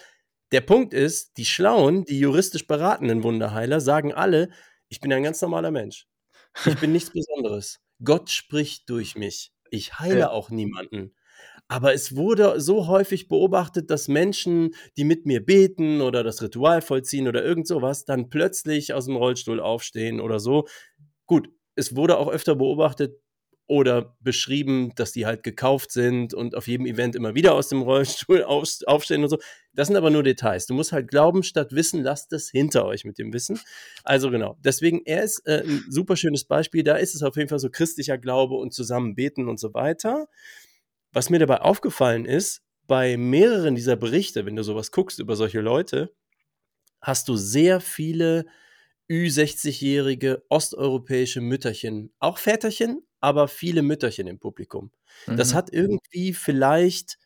Der 0.51 0.61
Punkt 0.61 0.93
ist, 0.93 1.39
die 1.39 1.45
Schlauen, 1.45 2.05
die 2.05 2.19
juristisch 2.19 2.67
beratenden 2.67 3.23
Wunderheiler 3.23 3.81
sagen 3.81 4.13
alle, 4.13 4.51
ich 4.89 5.01
bin 5.01 5.11
ein 5.11 5.23
ganz 5.23 5.41
normaler 5.41 5.71
Mensch. 5.71 6.05
Ich 6.67 6.77
bin 6.77 6.91
nichts 6.91 7.09
Besonderes. 7.11 7.79
Gott 8.03 8.29
spricht 8.29 8.87
durch 8.91 9.15
mich. 9.15 9.51
Ich 9.71 9.97
heile 9.97 10.19
Ja. 10.19 10.29
auch 10.29 10.51
niemanden. 10.51 11.15
Aber 11.67 11.95
es 11.95 12.15
wurde 12.15 12.61
so 12.61 12.85
häufig 12.85 13.27
beobachtet, 13.27 13.89
dass 13.89 14.07
Menschen, 14.07 14.75
die 14.97 15.03
mit 15.03 15.25
mir 15.25 15.43
beten 15.43 15.99
oder 16.01 16.23
das 16.23 16.43
Ritual 16.43 16.83
vollziehen 16.83 17.27
oder 17.27 17.43
irgend 17.43 17.65
sowas, 17.65 18.05
dann 18.05 18.29
plötzlich 18.29 18.93
aus 18.93 19.05
dem 19.05 19.15
Rollstuhl 19.15 19.59
aufstehen 19.59 20.19
oder 20.21 20.39
so. 20.39 20.67
Gut, 21.25 21.49
es 21.77 21.95
wurde 21.95 22.17
auch 22.17 22.29
öfter 22.29 22.55
beobachtet, 22.55 23.19
oder 23.67 24.15
beschrieben, 24.21 24.93
dass 24.95 25.11
die 25.11 25.25
halt 25.25 25.43
gekauft 25.43 25.91
sind 25.91 26.33
und 26.33 26.55
auf 26.55 26.67
jedem 26.67 26.85
Event 26.85 27.15
immer 27.15 27.35
wieder 27.35 27.53
aus 27.53 27.67
dem 27.67 27.81
Rollstuhl 27.81 28.43
auf, 28.45 28.69
aufstehen 28.85 29.23
und 29.23 29.29
so. 29.29 29.37
Das 29.73 29.87
sind 29.87 29.97
aber 29.97 30.09
nur 30.09 30.23
Details. 30.23 30.65
Du 30.65 30.73
musst 30.73 30.93
halt 30.93 31.09
glauben 31.09 31.43
statt 31.43 31.73
wissen, 31.73 32.01
lasst 32.01 32.31
es 32.31 32.49
hinter 32.49 32.85
euch 32.85 33.03
mit 33.03 33.17
dem 33.17 33.33
Wissen. 33.33 33.59
Also 34.03 34.31
genau. 34.31 34.57
Deswegen, 34.63 35.01
er 35.05 35.21
ist 35.23 35.45
äh, 35.45 35.63
ein 35.65 35.83
super 35.89 36.15
schönes 36.15 36.45
Beispiel. 36.45 36.83
Da 36.83 36.95
ist 36.95 37.13
es 37.13 37.23
auf 37.23 37.35
jeden 37.35 37.49
Fall 37.49 37.59
so 37.59 37.69
christlicher 37.69 38.17
Glaube 38.17 38.55
und 38.55 38.73
zusammen 38.73 39.15
beten 39.15 39.49
und 39.49 39.59
so 39.59 39.73
weiter. 39.73 40.27
Was 41.11 41.29
mir 41.29 41.39
dabei 41.39 41.61
aufgefallen 41.61 42.25
ist, 42.25 42.61
bei 42.87 43.17
mehreren 43.17 43.75
dieser 43.75 43.97
Berichte, 43.97 44.45
wenn 44.45 44.55
du 44.55 44.63
sowas 44.63 44.91
guckst 44.91 45.19
über 45.19 45.35
solche 45.35 45.59
Leute, 45.59 46.13
hast 47.01 47.27
du 47.27 47.35
sehr 47.35 47.81
viele 47.81 48.45
Ü60-jährige 49.09 50.43
osteuropäische 50.49 51.41
Mütterchen, 51.41 52.11
auch 52.19 52.37
Väterchen, 52.37 53.01
aber 53.19 53.47
viele 53.47 53.81
Mütterchen 53.81 54.27
im 54.27 54.39
Publikum. 54.39 54.91
Mhm. 55.25 55.37
Das 55.37 55.53
hat 55.53 55.71
irgendwie 55.71 56.33
vielleicht, 56.33 57.17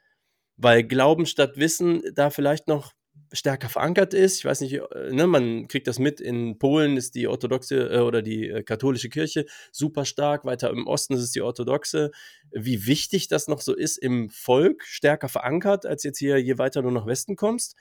weil 0.57 0.83
Glauben 0.83 1.25
statt 1.25 1.57
Wissen 1.57 2.03
da 2.13 2.29
vielleicht 2.29 2.67
noch 2.67 2.93
stärker 3.33 3.69
verankert 3.69 4.13
ist. 4.13 4.39
Ich 4.39 4.45
weiß 4.45 4.61
nicht, 4.61 4.73
äh, 4.73 5.11
ne, 5.11 5.25
man 5.27 5.67
kriegt 5.67 5.87
das 5.87 5.99
mit. 5.99 6.19
In 6.19 6.57
Polen 6.59 6.97
ist 6.97 7.15
die 7.15 7.27
orthodoxe 7.27 7.89
äh, 7.89 7.99
oder 7.99 8.21
die 8.21 8.49
äh, 8.49 8.63
katholische 8.63 9.09
Kirche 9.09 9.45
super 9.71 10.05
stark. 10.05 10.45
Weiter 10.45 10.69
im 10.69 10.87
Osten 10.87 11.13
ist 11.13 11.21
es 11.21 11.31
die 11.31 11.41
orthodoxe. 11.41 12.11
Wie 12.51 12.85
wichtig 12.85 13.27
das 13.27 13.47
noch 13.47 13.61
so 13.61 13.73
ist 13.73 13.97
im 13.97 14.29
Volk, 14.29 14.83
stärker 14.83 15.29
verankert, 15.29 15.85
als 15.85 16.03
jetzt 16.03 16.19
hier, 16.19 16.37
je 16.37 16.57
weiter 16.57 16.81
du 16.81 16.91
nach 16.91 17.05
Westen 17.05 17.35
kommst. 17.35 17.75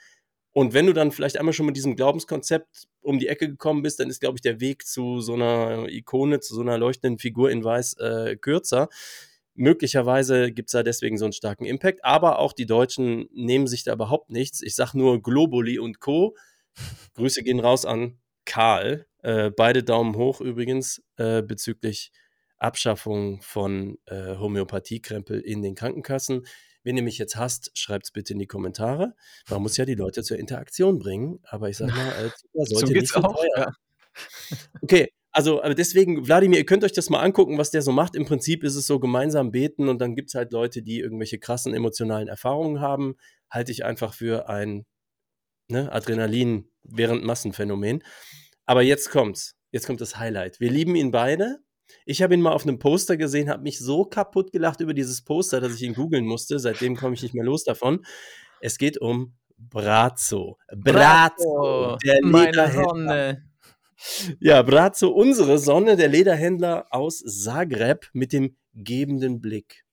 Und 0.52 0.72
wenn 0.72 0.86
du 0.86 0.92
dann 0.92 1.12
vielleicht 1.12 1.38
einmal 1.38 1.52
schon 1.52 1.66
mit 1.66 1.76
diesem 1.76 1.96
Glaubenskonzept 1.96 2.88
um 3.02 3.18
die 3.18 3.28
Ecke 3.28 3.48
gekommen 3.48 3.82
bist, 3.82 4.00
dann 4.00 4.10
ist, 4.10 4.20
glaube 4.20 4.36
ich, 4.36 4.42
der 4.42 4.60
Weg 4.60 4.86
zu 4.86 5.20
so 5.20 5.34
einer 5.34 5.88
Ikone, 5.88 6.40
zu 6.40 6.54
so 6.54 6.60
einer 6.60 6.78
leuchtenden 6.78 7.18
Figur 7.18 7.50
in 7.50 7.64
Weiß 7.64 7.94
äh, 7.94 8.36
kürzer. 8.36 8.88
Möglicherweise 9.54 10.52
gibt 10.52 10.68
es 10.68 10.72
da 10.72 10.82
deswegen 10.82 11.18
so 11.18 11.24
einen 11.24 11.32
starken 11.32 11.64
Impact, 11.64 12.04
aber 12.04 12.38
auch 12.38 12.52
die 12.52 12.66
Deutschen 12.66 13.28
nehmen 13.32 13.66
sich 13.66 13.84
da 13.84 13.92
überhaupt 13.92 14.30
nichts. 14.30 14.62
Ich 14.62 14.74
sage 14.74 14.96
nur 14.96 15.22
Globuli 15.22 15.78
und 15.78 16.00
Co. 16.00 16.36
Grüße 17.14 17.42
gehen 17.42 17.60
raus 17.60 17.84
an 17.84 18.18
Karl. 18.44 19.06
Äh, 19.22 19.50
beide 19.50 19.82
Daumen 19.82 20.16
hoch 20.16 20.40
übrigens 20.40 21.02
äh, 21.16 21.42
bezüglich 21.42 22.12
Abschaffung 22.58 23.40
von 23.42 23.98
äh, 24.06 24.36
Homöopathiekrempel 24.36 25.40
in 25.40 25.62
den 25.62 25.74
Krankenkassen. 25.74 26.46
Wenn 26.82 26.96
ihr 26.96 27.02
mich 27.02 27.18
jetzt 27.18 27.36
hasst, 27.36 27.70
schreibt 27.74 28.06
es 28.06 28.10
bitte 28.10 28.32
in 28.32 28.38
die 28.38 28.46
Kommentare. 28.46 29.14
Man 29.48 29.62
muss 29.62 29.76
ja 29.76 29.84
die 29.84 29.94
Leute 29.94 30.22
zur 30.22 30.38
Interaktion 30.38 30.98
bringen, 30.98 31.40
aber 31.44 31.68
ich 31.68 31.76
sag 31.76 31.88
mal, 31.96 32.12
als 32.12 32.44
sollte 32.52 32.86
so 32.86 32.92
nicht 32.92 33.16
auch. 33.16 33.44
Ja. 33.56 33.72
Okay, 34.82 35.12
also 35.32 35.62
aber 35.62 35.74
deswegen, 35.74 36.26
Wladimir, 36.26 36.58
ihr 36.58 36.66
könnt 36.66 36.82
euch 36.82 36.92
das 36.92 37.10
mal 37.10 37.20
angucken, 37.20 37.58
was 37.58 37.70
der 37.70 37.82
so 37.82 37.92
macht. 37.92 38.16
Im 38.16 38.24
Prinzip 38.24 38.64
ist 38.64 38.74
es 38.74 38.86
so 38.86 38.98
gemeinsam 38.98 39.52
beten 39.52 39.88
und 39.88 40.00
dann 40.00 40.16
gibt 40.16 40.30
es 40.30 40.34
halt 40.34 40.52
Leute, 40.52 40.82
die 40.82 40.98
irgendwelche 40.98 41.38
krassen 41.38 41.74
emotionalen 41.74 42.28
Erfahrungen 42.28 42.80
haben. 42.80 43.16
Halte 43.48 43.70
ich 43.70 43.84
einfach 43.84 44.12
für 44.14 44.48
ein 44.48 44.86
ne, 45.68 45.92
Adrenalin 45.92 46.68
während 46.82 47.24
Massenphänomen. 47.24 48.02
Aber 48.66 48.82
jetzt 48.82 49.10
kommt's. 49.10 49.56
Jetzt 49.70 49.86
kommt 49.86 50.00
das 50.00 50.18
Highlight. 50.18 50.58
Wir 50.58 50.70
lieben 50.70 50.96
ihn 50.96 51.12
beide. 51.12 51.60
Ich 52.04 52.22
habe 52.22 52.34
ihn 52.34 52.40
mal 52.40 52.52
auf 52.52 52.64
einem 52.64 52.78
Poster 52.78 53.16
gesehen, 53.16 53.48
habe 53.48 53.62
mich 53.62 53.78
so 53.78 54.04
kaputt 54.04 54.52
gelacht 54.52 54.80
über 54.80 54.94
dieses 54.94 55.22
Poster, 55.22 55.60
dass 55.60 55.74
ich 55.74 55.82
ihn 55.82 55.94
googeln 55.94 56.24
musste. 56.26 56.58
Seitdem 56.58 56.96
komme 56.96 57.14
ich 57.14 57.22
nicht 57.22 57.34
mehr 57.34 57.44
los 57.44 57.64
davon. 57.64 58.04
Es 58.60 58.78
geht 58.78 58.98
um 58.98 59.34
Brazzo. 59.56 60.58
Brazzo, 60.74 61.96
der 62.04 62.18
meine 62.22 62.72
Sonne. 62.72 63.50
Ja, 64.40 64.62
Brazzo, 64.62 65.10
unsere 65.10 65.58
Sonne, 65.58 65.96
der 65.96 66.08
Lederhändler 66.08 66.86
aus 66.90 67.18
Zagreb 67.18 68.08
mit 68.12 68.32
dem 68.32 68.56
gebenden 68.72 69.40
Blick. 69.40 69.84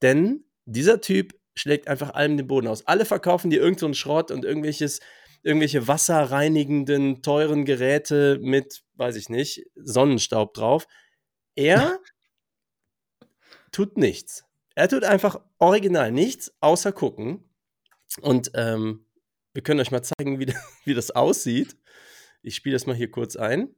Denn 0.00 0.44
dieser 0.64 1.00
Typ 1.00 1.34
schlägt 1.54 1.88
einfach 1.88 2.14
allem 2.14 2.36
den 2.36 2.46
Boden 2.46 2.68
aus. 2.68 2.86
Alle 2.86 3.04
verkaufen 3.04 3.50
dir 3.50 3.60
irgendeinen 3.60 3.92
so 3.92 3.98
Schrott 3.98 4.30
und 4.30 4.44
irgendwelches, 4.44 5.00
irgendwelche 5.42 5.88
wasserreinigenden, 5.88 7.22
teuren 7.22 7.64
Geräte 7.64 8.38
mit, 8.40 8.82
weiß 8.94 9.16
ich 9.16 9.28
nicht, 9.28 9.64
Sonnenstaub 9.74 10.54
drauf. 10.54 10.86
Er 11.54 11.98
tut 13.72 13.96
nichts. 13.96 14.44
Er 14.74 14.88
tut 14.88 15.04
einfach 15.04 15.40
original 15.58 16.12
nichts, 16.12 16.54
außer 16.60 16.92
gucken. 16.92 17.48
Und 18.20 18.52
ähm, 18.54 19.06
wir 19.52 19.62
können 19.62 19.80
euch 19.80 19.90
mal 19.90 20.02
zeigen, 20.02 20.38
wie, 20.38 20.46
wie 20.84 20.94
das 20.94 21.10
aussieht. 21.10 21.76
Ich 22.42 22.56
spiele 22.56 22.74
das 22.74 22.86
mal 22.86 22.96
hier 22.96 23.10
kurz 23.10 23.36
ein. 23.36 23.74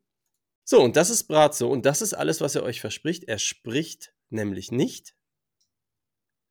So, 0.65 0.83
und 0.83 0.97
das 0.97 1.11
ist 1.11 1.25
Brazzo. 1.25 1.69
Und 1.69 1.85
das 1.85 2.01
ist 2.03 2.15
alles, 2.15 2.41
was 2.41 2.55
er 2.55 2.63
euch 2.63 2.81
verspricht. 2.81 3.25
Er 3.25 3.39
spricht 3.39 4.15
nämlich 4.31 4.71
nicht. 4.71 5.15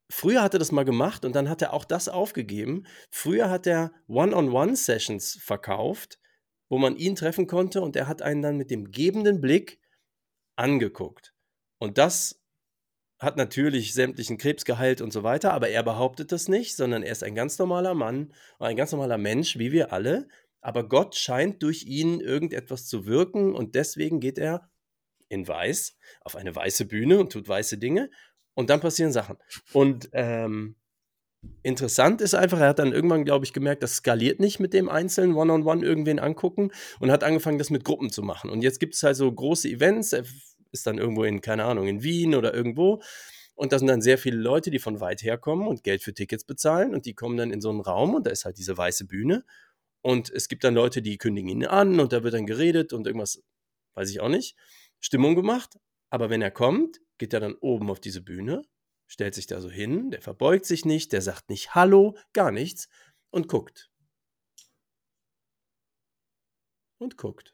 Früher 0.09 0.41
hat 0.41 0.53
er 0.53 0.59
das 0.59 0.71
mal 0.71 0.85
gemacht 0.85 1.25
und 1.25 1.35
dann 1.35 1.49
hat 1.49 1.61
er 1.61 1.73
auch 1.73 1.85
das 1.85 2.09
aufgegeben. 2.09 2.85
Früher 3.09 3.49
hat 3.49 3.65
er 3.65 3.91
One-on-One-Sessions 4.07 5.39
verkauft, 5.41 6.19
wo 6.69 6.77
man 6.77 6.95
ihn 6.95 7.15
treffen 7.15 7.47
konnte 7.47 7.81
und 7.81 7.95
er 7.95 8.07
hat 8.07 8.21
einen 8.21 8.41
dann 8.41 8.57
mit 8.57 8.69
dem 8.69 8.91
gebenden 8.91 9.41
Blick 9.41 9.79
angeguckt. 10.55 11.33
Und 11.79 11.97
das 11.97 12.41
hat 13.19 13.37
natürlich 13.37 13.93
sämtlichen 13.93 14.37
Krebs 14.37 14.65
geheilt 14.65 15.01
und 15.01 15.13
so 15.13 15.23
weiter, 15.23 15.53
aber 15.53 15.69
er 15.69 15.83
behauptet 15.83 16.31
das 16.31 16.47
nicht, 16.47 16.75
sondern 16.75 17.03
er 17.03 17.11
ist 17.11 17.23
ein 17.23 17.35
ganz 17.35 17.57
normaler 17.57 17.93
Mann, 17.93 18.33
ein 18.59 18.75
ganz 18.75 18.91
normaler 18.91 19.17
Mensch, 19.17 19.57
wie 19.57 19.71
wir 19.71 19.93
alle, 19.93 20.27
aber 20.61 20.87
Gott 20.87 21.15
scheint 21.15 21.63
durch 21.63 21.83
ihn 21.83 22.19
irgendetwas 22.19 22.87
zu 22.87 23.05
wirken 23.05 23.55
und 23.55 23.75
deswegen 23.75 24.19
geht 24.19 24.37
er 24.37 24.69
in 25.29 25.47
weiß 25.47 25.97
auf 26.21 26.35
eine 26.35 26.55
weiße 26.55 26.85
Bühne 26.85 27.19
und 27.19 27.31
tut 27.31 27.47
weiße 27.47 27.77
Dinge 27.77 28.09
und 28.53 28.69
dann 28.69 28.79
passieren 28.79 29.11
Sachen. 29.11 29.37
Und 29.73 30.09
ähm, 30.13 30.75
interessant 31.61 32.21
ist 32.21 32.35
einfach, 32.35 32.59
er 32.59 32.69
hat 32.69 32.79
dann 32.79 32.93
irgendwann, 32.93 33.25
glaube 33.25 33.45
ich, 33.45 33.53
gemerkt, 33.53 33.83
das 33.83 33.95
skaliert 33.95 34.39
nicht 34.39 34.59
mit 34.59 34.73
dem 34.73 34.89
einzelnen 34.89 35.35
One-on-One 35.35 35.79
-on 35.79 35.81
-One 35.81 35.85
irgendwen 35.85 36.19
angucken 36.19 36.71
und 36.99 37.11
hat 37.11 37.23
angefangen, 37.23 37.57
das 37.57 37.69
mit 37.69 37.83
Gruppen 37.83 38.09
zu 38.09 38.21
machen. 38.21 38.49
Und 38.49 38.61
jetzt 38.61 38.79
gibt 38.79 38.95
es 38.95 39.03
halt 39.03 39.15
so 39.15 39.31
große 39.31 39.67
Events, 39.69 40.13
er 40.13 40.23
ist 40.71 40.87
dann 40.87 40.97
irgendwo 40.97 41.23
in, 41.23 41.41
keine 41.41 41.65
Ahnung, 41.65 41.87
in 41.87 42.03
Wien 42.03 42.35
oder 42.35 42.53
irgendwo. 42.53 43.01
Und 43.55 43.71
da 43.71 43.77
sind 43.77 43.87
dann 43.87 44.01
sehr 44.01 44.17
viele 44.17 44.37
Leute, 44.37 44.71
die 44.71 44.79
von 44.79 44.99
weit 44.99 45.21
her 45.21 45.37
kommen 45.37 45.67
und 45.67 45.83
Geld 45.83 46.01
für 46.01 46.13
Tickets 46.13 46.43
bezahlen 46.43 46.95
und 46.95 47.05
die 47.05 47.13
kommen 47.13 47.37
dann 47.37 47.51
in 47.51 47.61
so 47.61 47.69
einen 47.69 47.81
Raum 47.81 48.15
und 48.15 48.25
da 48.25 48.31
ist 48.31 48.45
halt 48.45 48.57
diese 48.57 48.75
weiße 48.75 49.05
Bühne 49.05 49.45
und 50.01 50.29
es 50.29 50.49
gibt 50.49 50.63
dann 50.63 50.75
Leute, 50.75 51.01
die 51.01 51.17
kündigen 51.17 51.49
ihn 51.49 51.65
an 51.65 51.99
und 51.99 52.11
da 52.13 52.23
wird 52.23 52.33
dann 52.33 52.45
geredet 52.45 52.93
und 52.93 53.07
irgendwas, 53.07 53.41
weiß 53.93 54.09
ich 54.09 54.19
auch 54.19 54.29
nicht, 54.29 54.55
Stimmung 54.99 55.33
gemacht. 55.35 55.77
Aber 56.13 56.29
wenn 56.29 56.43
er 56.43 56.51
kommt, 56.51 57.01
geht 57.17 57.33
er 57.33 57.39
dann 57.39 57.55
oben 57.55 57.89
auf 57.89 57.99
diese 57.99 58.21
Bühne, 58.21 58.61
stellt 59.07 59.33
sich 59.33 59.47
da 59.47 59.59
so 59.59 59.71
hin, 59.71 60.11
der 60.11 60.21
verbeugt 60.21 60.63
sich 60.63 60.85
nicht, 60.85 61.11
der 61.11 61.23
sagt 61.23 61.49
nicht 61.49 61.73
Hallo, 61.73 62.15
gar 62.33 62.51
nichts 62.51 62.87
und 63.31 63.47
guckt. 63.47 63.89
Und 66.99 67.17
guckt. 67.17 67.51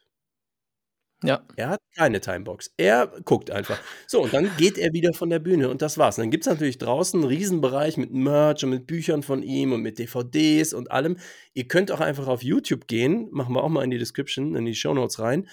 Ja. 1.24 1.46
Er 1.56 1.70
hat 1.70 1.80
keine 1.96 2.20
Timebox. 2.20 2.74
Er 2.76 3.08
guckt 3.24 3.50
einfach. 3.50 3.80
So, 4.08 4.24
und 4.24 4.34
dann 4.34 4.52
geht 4.58 4.78
er 4.78 4.92
wieder 4.92 5.14
von 5.14 5.30
der 5.30 5.40
Bühne 5.40 5.70
und 5.70 5.82
das 5.82 5.98
war's. 5.98 6.18
Und 6.18 6.24
dann 6.24 6.32
gibt 6.32 6.46
es 6.46 6.52
natürlich 6.52 6.80
draußen 6.80 7.18
einen 7.18 7.30
Riesenbereich 7.30 7.96
mit 7.96 8.12
Merch 8.12 8.66
und 8.66 8.72
mit 8.72 8.88
Büchern 8.88 9.24
von 9.24 9.42
ihm 9.42 9.72
und 9.72 9.82
mit 9.82 10.00
DVDs 10.00 10.74
und 10.74 10.92
allem. 10.92 11.18
Ihr 11.54 11.70
könnt 11.70 11.94
auch 11.94 12.02
einfach 12.02 12.28
auf 12.28 12.44
YouTube 12.44 12.88
gehen, 12.88 13.30
machen 13.32 13.56
wir 13.56 13.64
auch 13.64 13.70
mal 13.70 13.86
in 13.86 13.92
die 13.92 13.98
Description, 13.98 14.56
in 14.56 14.66
die 14.66 14.76
Show 14.76 14.94
Notes 14.94 15.20
rein. 15.20 15.48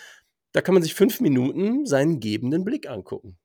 Da 0.56 0.62
kann 0.62 0.72
man 0.72 0.82
sich 0.82 0.94
fünf 0.94 1.20
Minuten 1.20 1.84
seinen 1.84 2.18
gebenden 2.18 2.64
Blick 2.64 2.88
angucken. 2.88 3.36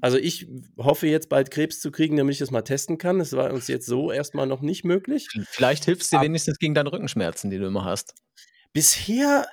Also 0.00 0.16
ich 0.16 0.48
hoffe 0.78 1.06
jetzt 1.08 1.28
bald 1.28 1.50
Krebs 1.50 1.78
zu 1.78 1.90
kriegen, 1.90 2.16
damit 2.16 2.32
ich 2.32 2.38
das 2.38 2.50
mal 2.50 2.62
testen 2.62 2.96
kann. 2.96 3.18
Das 3.18 3.34
war 3.34 3.52
uns 3.52 3.68
jetzt 3.68 3.84
so 3.84 4.10
erstmal 4.10 4.46
noch 4.46 4.62
nicht 4.62 4.82
möglich. 4.82 5.28
Vielleicht 5.50 5.84
hilft 5.84 6.00
es 6.00 6.08
dir 6.08 6.22
wenigstens 6.22 6.58
gegen 6.58 6.72
deine 6.72 6.90
Rückenschmerzen, 6.90 7.50
die 7.50 7.58
du 7.58 7.66
immer 7.66 7.84
hast. 7.84 8.14
Bisher 8.72 9.46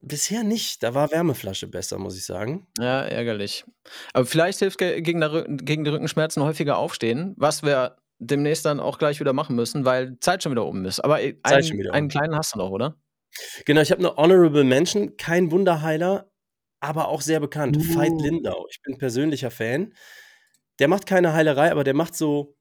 Bisher 0.00 0.44
nicht. 0.44 0.84
Da 0.84 0.94
war 0.94 1.10
Wärmeflasche 1.10 1.66
besser, 1.66 1.98
muss 1.98 2.16
ich 2.16 2.24
sagen. 2.24 2.68
Ja, 2.78 3.02
ärgerlich. 3.02 3.64
Aber 4.12 4.26
vielleicht 4.26 4.60
hilft 4.60 4.78
gegen, 4.78 5.18
der, 5.18 5.46
gegen 5.48 5.82
die 5.82 5.90
Rückenschmerzen 5.90 6.44
häufiger 6.44 6.78
aufstehen, 6.78 7.34
was 7.36 7.64
wir 7.64 7.96
demnächst 8.20 8.64
dann 8.64 8.78
auch 8.78 8.98
gleich 8.98 9.18
wieder 9.18 9.32
machen 9.32 9.56
müssen, 9.56 9.84
weil 9.84 10.16
Zeit 10.20 10.44
schon 10.44 10.52
wieder 10.52 10.64
oben 10.64 10.84
ist. 10.84 11.00
Aber 11.00 11.16
ein, 11.16 11.90
einen 11.90 12.08
kleinen 12.08 12.36
hast 12.36 12.54
du 12.54 12.58
noch, 12.58 12.70
oder? 12.70 12.96
Genau, 13.64 13.80
ich 13.80 13.90
habe 13.90 14.00
eine 14.00 14.16
Honorable 14.16 14.64
Mention, 14.64 15.16
kein 15.16 15.50
Wunderheiler, 15.50 16.30
aber 16.80 17.08
auch 17.08 17.20
sehr 17.20 17.40
bekannt. 17.40 17.76
Uh. 17.76 17.94
Veit 17.96 18.12
Lindau. 18.20 18.66
Ich 18.70 18.82
bin 18.82 18.98
persönlicher 18.98 19.50
Fan. 19.50 19.94
Der 20.78 20.88
macht 20.88 21.06
keine 21.06 21.32
Heilerei, 21.32 21.70
aber 21.70 21.84
der 21.84 21.94
macht 21.94 22.14
so 22.14 22.56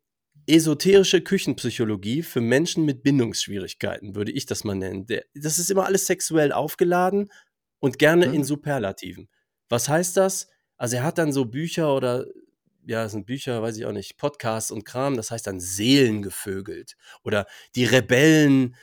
esoterische 0.47 1.21
Küchenpsychologie 1.21 2.23
für 2.23 2.41
Menschen 2.41 2.85
mit 2.85 3.03
Bindungsschwierigkeiten, 3.03 4.15
würde 4.15 4.31
ich 4.31 4.45
das 4.45 4.63
mal 4.63 4.75
nennen. 4.75 5.05
Der, 5.05 5.23
das 5.35 5.59
ist 5.59 5.69
immer 5.69 5.85
alles 5.85 6.05
sexuell 6.05 6.51
aufgeladen 6.51 7.29
und 7.79 7.99
gerne 7.99 8.27
mhm. 8.27 8.33
in 8.33 8.43
Superlativen. 8.43 9.29
Was 9.69 9.88
heißt 9.88 10.17
das? 10.17 10.47
Also 10.77 10.97
er 10.97 11.03
hat 11.03 11.17
dann 11.17 11.31
so 11.31 11.45
Bücher 11.45 11.95
oder 11.95 12.25
ja, 12.85 13.03
das 13.03 13.11
sind 13.11 13.27
Bücher, 13.27 13.61
weiß 13.61 13.77
ich 13.77 13.85
auch 13.85 13.91
nicht, 13.91 14.17
Podcasts 14.17 14.71
und 14.71 14.85
Kram, 14.85 15.15
das 15.15 15.29
heißt 15.29 15.45
dann 15.45 15.59
Seelen 15.59 16.23
gevögelt 16.23 16.95
oder 17.23 17.45
die 17.75 17.85
Rebellen 17.85 18.75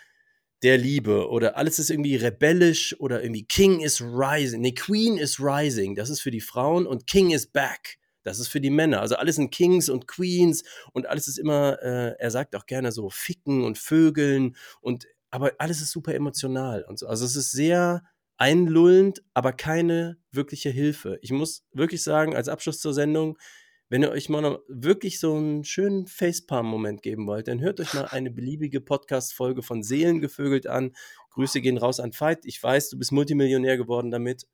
der 0.62 0.78
Liebe 0.78 1.28
oder 1.28 1.56
alles 1.56 1.78
ist 1.78 1.90
irgendwie 1.90 2.16
rebellisch 2.16 2.98
oder 2.98 3.22
irgendwie 3.22 3.44
King 3.44 3.80
is 3.80 4.00
rising. 4.00 4.62
Nee, 4.62 4.72
Queen 4.72 5.18
is 5.18 5.38
rising. 5.40 5.94
Das 5.94 6.10
ist 6.10 6.20
für 6.20 6.30
die 6.30 6.40
Frauen 6.40 6.86
und 6.86 7.06
King 7.06 7.30
is 7.30 7.46
back. 7.46 7.98
Das 8.22 8.40
ist 8.40 8.48
für 8.48 8.60
die 8.60 8.70
Männer. 8.70 9.00
Also 9.00 9.16
alles 9.16 9.36
sind 9.36 9.52
Kings 9.52 9.88
und 9.88 10.08
Queens 10.08 10.64
und 10.92 11.06
alles 11.06 11.28
ist 11.28 11.38
immer, 11.38 11.80
äh, 11.82 12.16
er 12.18 12.30
sagt 12.30 12.56
auch 12.56 12.66
gerne 12.66 12.90
so 12.90 13.08
Ficken 13.10 13.62
und 13.64 13.78
Vögeln 13.78 14.56
und 14.80 15.06
aber 15.30 15.52
alles 15.58 15.80
ist 15.80 15.90
super 15.90 16.14
emotional 16.14 16.84
und 16.84 16.98
so. 16.98 17.06
Also 17.06 17.24
es 17.24 17.36
ist 17.36 17.52
sehr 17.52 18.02
einlullend, 18.38 19.22
aber 19.34 19.52
keine 19.52 20.18
wirkliche 20.30 20.70
Hilfe. 20.70 21.18
Ich 21.22 21.30
muss 21.30 21.64
wirklich 21.72 22.02
sagen, 22.02 22.34
als 22.34 22.48
Abschluss 22.48 22.80
zur 22.80 22.94
Sendung, 22.94 23.38
wenn 23.88 24.02
ihr 24.02 24.10
euch 24.10 24.28
mal 24.28 24.40
noch 24.40 24.60
wirklich 24.68 25.20
so 25.20 25.36
einen 25.36 25.64
schönen 25.64 26.06
Facepalm-Moment 26.06 27.02
geben 27.02 27.26
wollt, 27.26 27.48
dann 27.48 27.60
hört 27.60 27.80
euch 27.80 27.94
mal 27.94 28.06
eine 28.10 28.30
beliebige 28.30 28.80
Podcast-Folge 28.80 29.62
von 29.62 29.82
Seelengevögelt 29.82 30.66
an. 30.66 30.94
Grüße 31.30 31.60
gehen 31.60 31.78
raus 31.78 32.00
an 32.00 32.12
Veit. 32.12 32.44
Ich 32.44 32.62
weiß, 32.62 32.90
du 32.90 32.98
bist 32.98 33.12
Multimillionär 33.12 33.76
geworden 33.76 34.10
damit. 34.10 34.46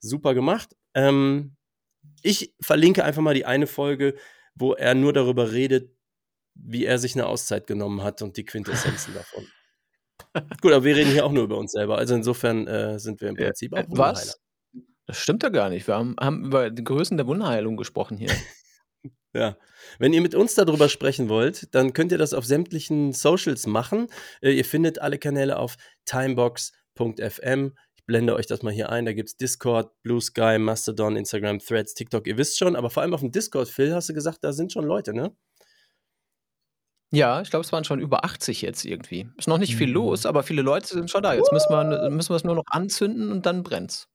Super 0.00 0.34
gemacht. 0.34 0.76
Ähm, 0.94 1.56
ich 2.22 2.54
verlinke 2.60 3.04
einfach 3.04 3.22
mal 3.22 3.34
die 3.34 3.46
eine 3.46 3.66
Folge, 3.66 4.14
wo 4.54 4.74
er 4.74 4.94
nur 4.94 5.12
darüber 5.12 5.52
redet, 5.52 5.90
wie 6.54 6.84
er 6.84 6.98
sich 6.98 7.14
eine 7.14 7.26
Auszeit 7.26 7.66
genommen 7.66 8.02
hat 8.02 8.22
und 8.22 8.36
die 8.36 8.44
Quintessenzen 8.44 9.14
davon. 9.14 9.46
Gut, 10.60 10.72
aber 10.72 10.84
wir 10.84 10.96
reden 10.96 11.10
hier 11.10 11.24
auch 11.24 11.32
nur 11.32 11.44
über 11.44 11.58
uns 11.58 11.72
selber. 11.72 11.98
Also 11.98 12.14
insofern 12.14 12.66
äh, 12.66 12.98
sind 12.98 13.20
wir 13.20 13.28
im 13.28 13.36
Prinzip 13.36 13.72
auch 13.72 13.84
Was? 13.88 14.40
Das 15.06 15.16
stimmt 15.16 15.42
ja 15.42 15.48
gar 15.48 15.70
nicht. 15.70 15.86
Wir 15.86 15.94
haben, 15.94 16.16
haben 16.20 16.44
über 16.44 16.70
die 16.70 16.84
Größen 16.84 17.16
der 17.16 17.26
Wunderheilung 17.26 17.76
gesprochen 17.76 18.18
hier. 18.18 18.30
Ja. 19.34 19.56
Wenn 19.98 20.12
ihr 20.12 20.22
mit 20.22 20.34
uns 20.34 20.54
darüber 20.54 20.88
sprechen 20.88 21.28
wollt, 21.28 21.74
dann 21.74 21.92
könnt 21.92 22.12
ihr 22.12 22.18
das 22.18 22.34
auf 22.34 22.44
sämtlichen 22.44 23.12
Socials 23.12 23.66
machen. 23.66 24.08
Äh, 24.40 24.52
ihr 24.52 24.64
findet 24.64 25.00
alle 25.00 25.18
Kanäle 25.18 25.58
auf 25.58 25.76
timebox.fm. 26.06 27.74
Ich 27.94 28.04
blende 28.06 28.34
euch 28.34 28.46
das 28.46 28.62
mal 28.62 28.72
hier 28.72 28.90
ein. 28.90 29.04
Da 29.04 29.12
gibt 29.12 29.28
es 29.28 29.36
Discord, 29.36 29.92
Blue 30.02 30.20
Sky, 30.20 30.58
Mastodon, 30.58 31.16
Instagram, 31.16 31.58
Threads, 31.58 31.94
TikTok. 31.94 32.26
Ihr 32.26 32.38
wisst 32.38 32.58
schon, 32.58 32.74
aber 32.74 32.90
vor 32.90 33.02
allem 33.02 33.14
auf 33.14 33.20
dem 33.20 33.32
Discord, 33.32 33.68
Phil, 33.68 33.94
hast 33.94 34.08
du 34.08 34.14
gesagt, 34.14 34.38
da 34.42 34.52
sind 34.52 34.72
schon 34.72 34.84
Leute, 34.84 35.12
ne? 35.12 35.36
Ja, 37.10 37.40
ich 37.40 37.48
glaube, 37.48 37.64
es 37.64 37.72
waren 37.72 37.84
schon 37.84 38.00
über 38.00 38.24
80 38.24 38.60
jetzt 38.60 38.84
irgendwie. 38.84 39.28
Ist 39.38 39.48
noch 39.48 39.58
nicht 39.58 39.76
viel 39.76 39.86
mhm. 39.88 39.94
los, 39.94 40.26
aber 40.26 40.42
viele 40.42 40.60
Leute 40.60 40.88
sind 40.88 41.10
schon 41.10 41.22
da. 41.22 41.34
Jetzt 41.34 41.52
müssen 41.52 41.70
wir, 41.70 42.10
müssen 42.10 42.30
wir 42.30 42.36
es 42.36 42.44
nur 42.44 42.54
noch 42.54 42.64
anzünden 42.66 43.32
und 43.32 43.46
dann 43.46 43.62
brennt's. 43.62 44.08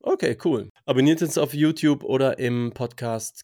Okay, 0.00 0.36
cool. 0.44 0.68
Abonniert 0.84 1.22
uns 1.22 1.38
auf 1.38 1.54
YouTube 1.54 2.02
oder 2.02 2.40
im 2.40 2.72
Podcast 2.74 3.42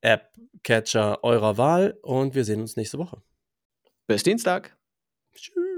App 0.00 0.32
Catcher 0.62 1.22
eurer 1.24 1.56
Wahl 1.58 1.98
und 2.02 2.34
wir 2.34 2.44
sehen 2.44 2.60
uns 2.60 2.76
nächste 2.76 2.98
Woche. 2.98 3.22
Bis 4.06 4.22
Dienstag. 4.22 4.76
Tschüss. 5.34 5.69